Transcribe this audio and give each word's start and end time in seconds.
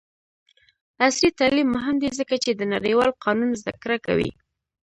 عصري 1.03 1.29
تعلیم 1.39 1.67
مهم 1.77 1.95
دی 2.01 2.09
ځکه 2.19 2.35
چې 2.43 2.51
د 2.55 2.61
نړیوال 2.73 3.11
قانون 3.23 3.49
زدکړه 3.61 3.97
کوي. 4.05 4.31